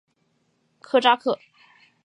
[0.79, 1.37] 科扎克。